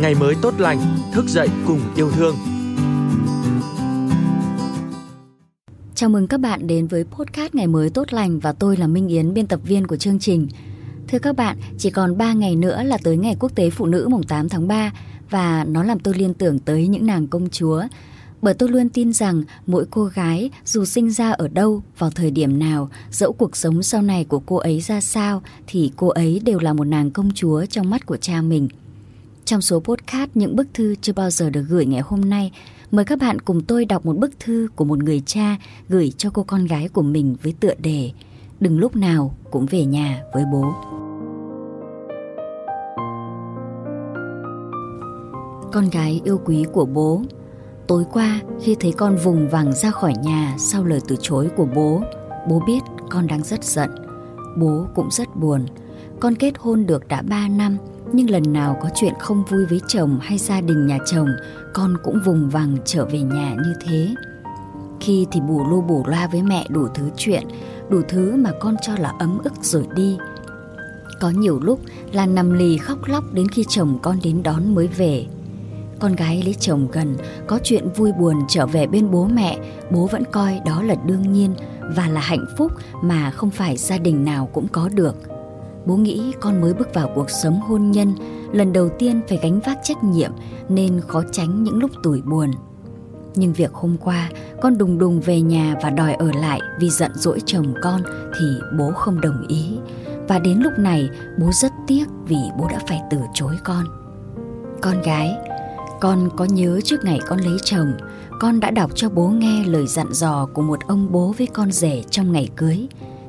[0.00, 0.78] ngày mới tốt lành,
[1.12, 2.36] thức dậy cùng yêu thương.
[5.94, 9.08] Chào mừng các bạn đến với podcast Ngày mới tốt lành và tôi là Minh
[9.08, 10.48] Yến, biên tập viên của chương trình.
[11.08, 14.08] Thưa các bạn, chỉ còn 3 ngày nữa là tới ngày quốc tế phụ nữ
[14.10, 14.92] mùng 8 tháng 3
[15.30, 17.82] và nó làm tôi liên tưởng tới những nàng công chúa.
[18.42, 22.30] Bởi tôi luôn tin rằng mỗi cô gái dù sinh ra ở đâu, vào thời
[22.30, 26.40] điểm nào, dẫu cuộc sống sau này của cô ấy ra sao thì cô ấy
[26.44, 28.68] đều là một nàng công chúa trong mắt của cha mình.
[29.46, 32.52] Trong số podcast những bức thư chưa bao giờ được gửi ngày hôm nay,
[32.90, 35.56] mời các bạn cùng tôi đọc một bức thư của một người cha
[35.88, 38.10] gửi cho cô con gái của mình với tựa đề
[38.60, 40.72] Đừng lúc nào cũng về nhà với bố.
[45.72, 47.22] Con gái yêu quý của bố
[47.86, 51.66] Tối qua khi thấy con vùng vằng ra khỏi nhà sau lời từ chối của
[51.74, 52.02] bố
[52.48, 53.90] Bố biết con đang rất giận
[54.56, 55.66] Bố cũng rất buồn
[56.20, 57.76] con kết hôn được đã 3 năm,
[58.12, 61.28] nhưng lần nào có chuyện không vui với chồng hay gia đình nhà chồng,
[61.74, 64.14] con cũng vùng vằng trở về nhà như thế.
[65.00, 67.42] Khi thì bù lu bù loa với mẹ đủ thứ chuyện,
[67.90, 70.16] đủ thứ mà con cho là ấm ức rồi đi.
[71.20, 71.80] Có nhiều lúc
[72.12, 75.26] là nằm lì khóc lóc đến khi chồng con đến đón mới về.
[75.98, 79.58] Con gái lấy chồng gần, có chuyện vui buồn trở về bên bố mẹ,
[79.90, 81.54] bố vẫn coi đó là đương nhiên
[81.96, 85.16] và là hạnh phúc mà không phải gia đình nào cũng có được
[85.86, 88.14] bố nghĩ con mới bước vào cuộc sống hôn nhân,
[88.52, 90.30] lần đầu tiên phải gánh vác trách nhiệm
[90.68, 92.50] nên khó tránh những lúc tủi buồn.
[93.34, 94.30] Nhưng việc hôm qua,
[94.62, 98.02] con đùng đùng về nhà và đòi ở lại vì giận dỗi chồng con
[98.38, 98.46] thì
[98.78, 99.78] bố không đồng ý.
[100.28, 103.84] Và đến lúc này, bố rất tiếc vì bố đã phải từ chối con.
[104.82, 105.34] Con gái,
[106.00, 107.92] con có nhớ trước ngày con lấy chồng,
[108.40, 111.72] con đã đọc cho bố nghe lời dặn dò của một ông bố với con
[111.72, 112.86] rể trong ngày cưới.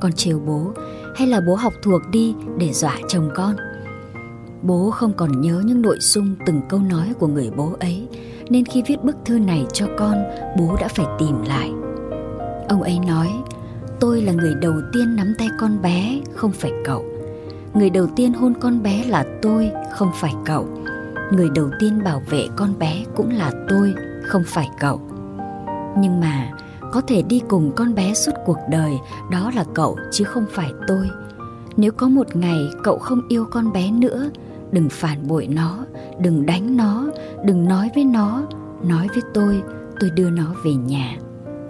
[0.00, 0.72] Con trêu bố
[1.18, 3.56] hay là bố học thuộc đi để dọa chồng con?
[4.62, 8.08] Bố không còn nhớ những nội dung từng câu nói của người bố ấy,
[8.50, 10.24] nên khi viết bức thư này cho con,
[10.58, 11.70] bố đã phải tìm lại.
[12.68, 13.28] Ông ấy nói,
[14.00, 17.04] tôi là người đầu tiên nắm tay con bé, không phải cậu.
[17.74, 20.66] Người đầu tiên hôn con bé là tôi, không phải cậu.
[21.32, 25.00] Người đầu tiên bảo vệ con bé cũng là tôi, không phải cậu.
[25.98, 26.50] Nhưng mà
[26.92, 28.92] có thể đi cùng con bé suốt cuộc đời,
[29.30, 31.10] đó là cậu chứ không phải tôi.
[31.76, 34.30] Nếu có một ngày cậu không yêu con bé nữa,
[34.72, 35.84] đừng phản bội nó,
[36.20, 37.10] đừng đánh nó,
[37.44, 38.42] đừng nói với nó,
[38.82, 39.62] nói với tôi
[40.00, 41.16] tôi đưa nó về nhà.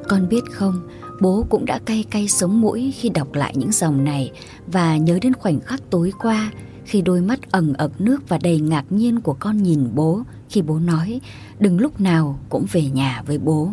[0.09, 0.89] Con biết không,
[1.21, 4.33] bố cũng đã cay cay sống mũi khi đọc lại những dòng này
[4.67, 6.51] và nhớ đến khoảnh khắc tối qua
[6.85, 10.63] khi đôi mắt ẩn ực nước và đầy ngạc nhiên của con nhìn bố khi
[10.63, 11.21] bố nói,
[11.59, 13.73] đừng lúc nào cũng về nhà với bố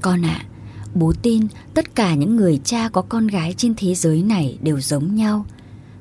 [0.00, 0.46] con ạ, à,
[0.94, 4.80] bố tin tất cả những người cha có con gái trên thế giới này đều
[4.80, 5.46] giống nhau.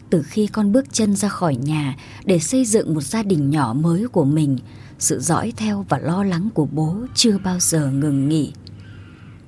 [0.10, 3.74] Từ khi con bước chân ra khỏi nhà để xây dựng một gia đình nhỏ
[3.74, 4.58] mới của mình,
[5.00, 8.54] sự dõi theo và lo lắng của bố chưa bao giờ ngừng nghỉ.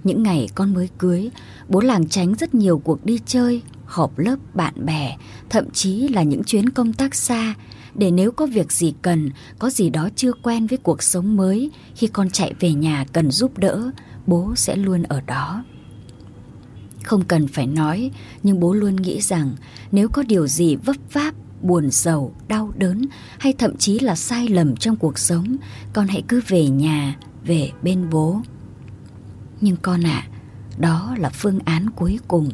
[0.03, 1.29] Những ngày con mới cưới,
[1.67, 5.17] bố làng tránh rất nhiều cuộc đi chơi, họp lớp bạn bè,
[5.49, 7.55] thậm chí là những chuyến công tác xa
[7.95, 9.29] để nếu có việc gì cần,
[9.59, 13.31] có gì đó chưa quen với cuộc sống mới, khi con chạy về nhà cần
[13.31, 13.91] giúp đỡ,
[14.29, 15.63] bố sẽ luôn ở đó.
[17.03, 18.11] Không cần phải nói
[18.43, 19.55] nhưng bố luôn nghĩ rằng
[19.91, 23.05] nếu có điều gì vấp váp buồn sầu đau đớn
[23.39, 25.57] hay thậm chí là sai lầm trong cuộc sống
[25.93, 28.41] con hãy cứ về nhà về bên bố.
[29.61, 30.29] Nhưng con ạ à,
[30.77, 32.49] đó là phương án cuối cùng.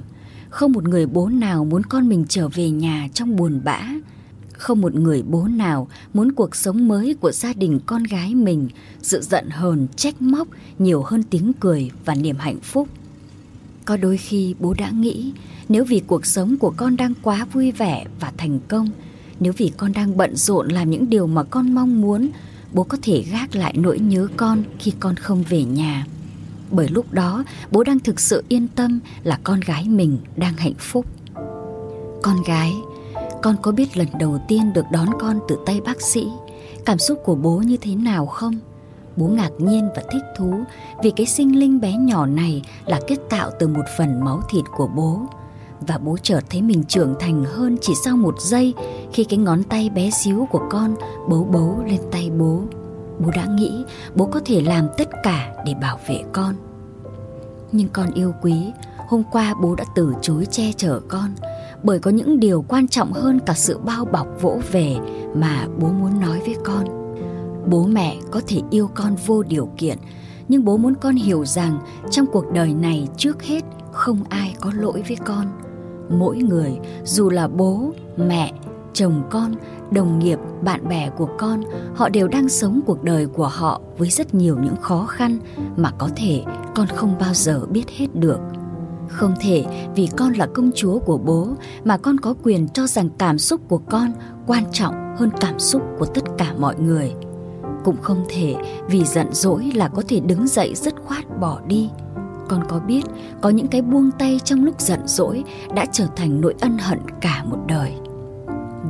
[0.50, 3.80] Không một người bố nào muốn con mình trở về nhà trong buồn bã
[4.58, 8.70] không một người bố nào muốn cuộc sống mới của gia đình con gái mình
[9.02, 10.48] sự giận hờn, trách móc
[10.80, 12.88] nhiều hơn tiếng cười và niềm hạnh phúc.
[13.86, 15.34] Có đôi khi bố đã nghĩ
[15.70, 18.90] nếu vì cuộc sống của con đang quá vui vẻ và thành công,
[19.40, 22.30] nếu vì con đang bận rộn làm những điều mà con mong muốn,
[22.74, 26.06] bố có thể gác lại nỗi nhớ con khi con không về nhà.
[26.72, 30.74] Bởi lúc đó bố đang thực sự yên tâm là con gái mình đang hạnh
[30.80, 31.06] phúc.
[32.24, 32.74] Con gái,
[33.42, 36.28] con có biết lần đầu tiên được đón con từ tay bác sĩ,
[36.86, 38.54] Cảm xúc của bố như thế nào không?
[39.18, 40.64] Bố ngạc nhiên và thích thú
[41.04, 44.66] Vì cái sinh linh bé nhỏ này Là kết tạo từ một phần máu thịt
[44.78, 45.22] của bố.
[45.88, 48.74] Và bố chợt thấy mình trưởng thành hơn Chỉ sau một giây
[49.14, 50.96] Khi cái ngón tay bé xíu của con
[51.30, 52.62] Bấu bấu lên tay bố.
[53.20, 53.84] Bố đã nghĩ
[54.16, 56.56] bố có thể làm tất cả để bảo vệ con.
[57.72, 58.72] Nhưng con yêu quý,
[59.08, 61.30] Hôm qua bố đã từ chối che chở con
[61.86, 64.96] bởi có những điều quan trọng hơn cả sự bao bọc vỗ về
[65.36, 66.84] mà bố muốn nói với con
[67.70, 69.98] bố mẹ có thể yêu con vô điều kiện
[70.48, 71.80] nhưng bố muốn con hiểu rằng
[72.12, 75.46] trong cuộc đời này trước hết không ai có lỗi với con
[76.10, 78.52] mỗi người dù là bố mẹ
[78.94, 79.56] chồng con
[79.92, 81.64] đồng nghiệp, bạn bè của con,
[81.96, 85.38] họ đều đang sống cuộc đời của họ với rất nhiều những khó khăn
[85.78, 86.44] mà có thể
[86.76, 88.40] con không bao giờ biết hết được.
[89.08, 89.66] Không thể
[89.96, 91.48] vì con là công chúa của bố
[91.84, 94.12] mà con có quyền cho rằng cảm xúc của con
[94.48, 97.14] quan trọng hơn cảm xúc của tất cả mọi người.
[97.84, 98.56] Cũng không thể
[98.90, 101.90] vì giận dỗi là có thể đứng dậy dứt khoát bỏ đi.
[102.50, 103.02] Con có biết
[103.42, 105.44] có những cái buông tay trong lúc giận dỗi
[105.76, 107.94] đã trở thành nỗi ân hận cả một đời.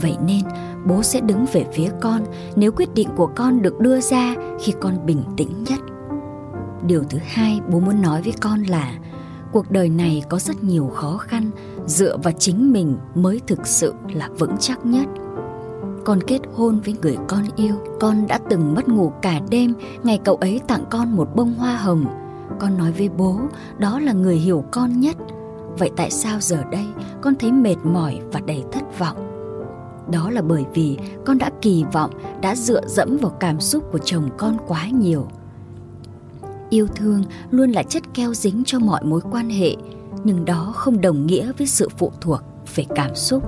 [0.02, 0.42] Vậy nên,
[0.86, 2.22] bố sẽ đứng về phía con
[2.56, 5.80] nếu quyết định của con được đưa ra khi con bình tĩnh nhất.
[6.88, 8.94] Điều thứ hai bố muốn nói với con là
[9.56, 11.52] cuộc đời này có rất nhiều khó khăn,
[11.86, 15.08] dựa vào chính mình mới thực sự là vững chắc nhất.
[16.06, 19.74] Con kết hôn với người con yêu, con đã từng mất ngủ cả đêm,
[20.04, 22.06] ngày cậu ấy tặng con một bông hoa hồng.
[22.60, 23.40] Con nói với bố,
[23.78, 25.18] đó là người hiểu con nhất.
[25.78, 26.86] Vậy tại sao giờ đây
[27.22, 29.18] con thấy mệt mỏi và đầy thất vọng?
[30.12, 32.12] Đó là bởi vì con đã kỳ vọng,
[32.42, 35.28] đã dựa dẫm vào cảm xúc của chồng con quá nhiều
[36.70, 39.76] yêu thương luôn là chất keo dính cho mọi mối quan hệ,
[40.24, 42.42] nhưng đó không đồng nghĩa với sự phụ thuộc
[42.76, 43.44] về cảm xúc.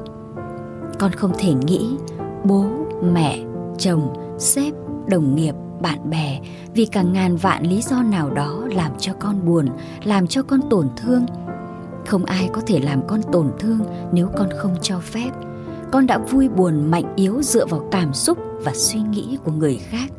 [1.00, 1.96] Con không thể nghĩ
[2.44, 2.66] bố,
[3.14, 3.44] mẹ,
[3.78, 4.74] chồng, sếp,
[5.08, 6.42] đồng nghiệp, bạn bè
[6.74, 9.68] vì cả ngàn vạn lý do nào đó làm cho con buồn,
[10.04, 11.26] làm cho con tổn thương.
[12.06, 13.80] Không ai có thể làm con tổn thương
[14.12, 15.30] nếu con không cho phép.
[15.92, 19.78] Con đã vui buồn mạnh yếu dựa vào cảm xúc và suy nghĩ của người
[19.78, 20.12] khác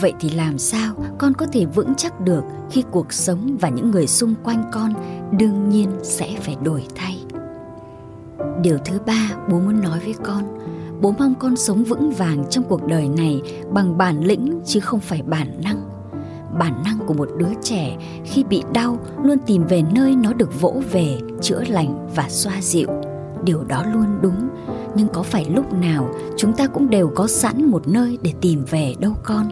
[0.00, 3.90] vậy thì làm sao con có thể vững chắc được khi cuộc sống và những
[3.90, 4.92] người xung quanh con
[5.38, 7.24] đương nhiên sẽ phải đổi thay?
[8.62, 10.42] Điều thứ ba bố muốn nói với con,
[11.00, 15.00] bố mong con sống vững vàng trong cuộc đời này bằng bản lĩnh chứ không
[15.00, 15.82] phải bản năng.
[16.58, 20.60] Bản năng của một đứa trẻ khi bị đau luôn tìm về nơi nó được
[20.60, 22.88] vỗ về, chữa lành và xoa dịu.
[23.44, 24.48] Điều đó luôn đúng,
[24.94, 28.64] nhưng có phải lúc nào chúng ta cũng đều có sẵn một nơi để tìm
[28.70, 29.48] về đâu con?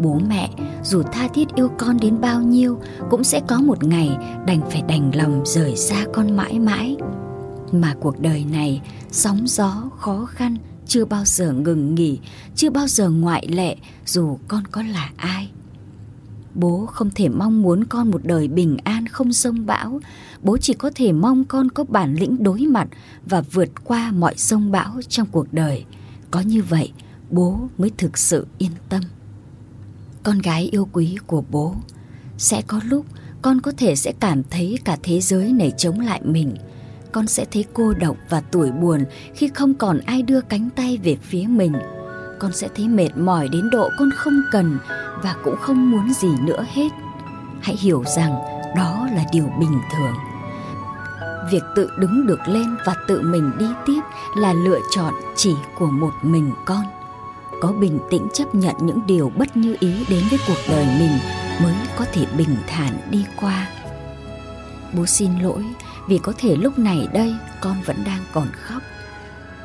[0.00, 0.50] Bố mẹ,
[0.84, 2.78] dù tha thiết yêu con đến bao nhiêu,
[3.10, 4.16] cũng sẽ có một ngày
[4.46, 6.96] đành phải đành lòng rời xa con mãi mãi.
[7.72, 10.56] Mà cuộc đời này, sóng gió khó khăn
[10.86, 12.18] chưa bao giờ ngừng nghỉ,
[12.54, 13.76] chưa bao giờ ngoại lệ,
[14.06, 15.50] dù con có là ai.
[16.54, 20.00] Bố không thể mong muốn con một đời bình an không sông bão,
[20.42, 22.88] bố chỉ có thể mong con có bản lĩnh đối mặt
[23.26, 25.84] và vượt qua mọi sông bão trong cuộc đời.
[26.30, 26.92] Có như vậy,
[27.30, 29.02] bố mới thực sự yên tâm
[30.26, 31.74] con gái yêu quý của bố.
[32.38, 33.06] Sẽ có lúc
[33.42, 36.54] con có thể sẽ cảm thấy cả thế giới này chống lại mình.
[37.12, 40.98] Con sẽ thấy cô độc và tủi buồn khi không còn ai đưa cánh tay
[41.02, 41.72] về phía mình.
[42.38, 44.78] Con sẽ thấy mệt mỏi đến độ con không cần
[45.22, 46.88] và cũng không muốn gì nữa hết.
[47.60, 48.32] Hãy hiểu rằng
[48.76, 50.14] đó là điều bình thường.
[51.50, 54.00] Việc tự đứng được lên và tự mình đi tiếp
[54.36, 56.95] là lựa chọn chỉ của một mình con
[57.60, 61.18] có bình tĩnh chấp nhận những điều bất như ý đến với cuộc đời mình
[61.62, 63.68] mới có thể bình thản đi qua.
[64.92, 65.64] Bố xin lỗi,
[66.08, 68.82] vì có thể lúc này đây con vẫn đang còn khóc.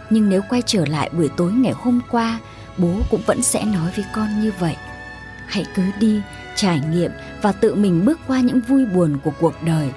[0.10, 2.40] Nhưng nếu quay trở lại buổi tối ngày hôm qua,
[2.78, 4.76] bố cũng vẫn sẽ nói với con như vậy.
[5.48, 6.22] Hãy cứ đi,
[6.56, 7.12] trải nghiệm
[7.42, 9.90] và tự mình bước qua những vui buồn của cuộc đời.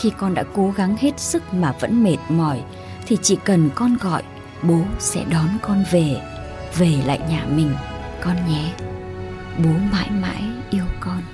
[0.00, 2.62] Khi con đã cố gắng hết sức mà vẫn mệt mỏi,
[3.06, 4.22] thì chỉ cần con gọi,
[4.62, 6.33] bố sẽ đón con về
[6.76, 7.74] về lại nhà mình
[8.22, 8.72] con nhé.
[9.64, 11.33] Bố mãi mãi yêu con.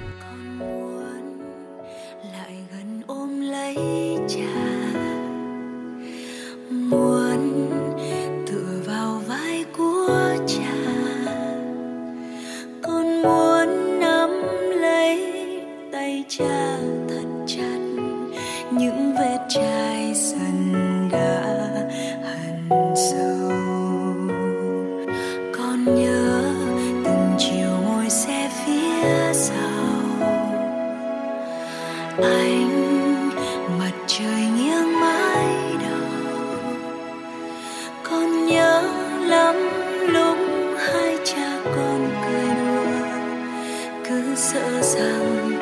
[44.52, 45.60] sợ rằng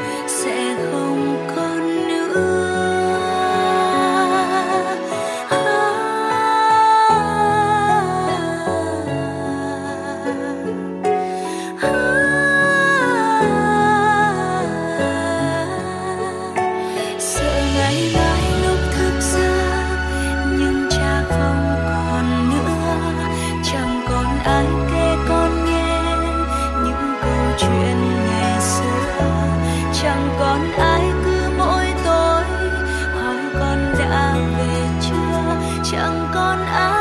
[36.38, 36.97] con ai